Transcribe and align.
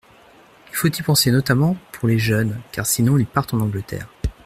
Il 0.71 0.75
faut 0.75 0.87
y 0.87 1.01
penser 1.03 1.29
notamment 1.29 1.77
pour 1.91 2.07
les 2.07 2.17
jeunes, 2.17 2.59
car 2.71 2.87
sinon 2.87 3.19
ils 3.19 3.27
partent 3.27 3.53
en 3.53 3.59
Angleterre. 3.59 4.09